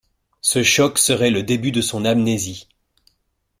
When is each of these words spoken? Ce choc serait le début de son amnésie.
Ce 0.41 0.63
choc 0.63 0.97
serait 0.97 1.29
le 1.29 1.43
début 1.43 1.71
de 1.71 1.79
son 1.81 2.05
amnésie. 2.05 2.67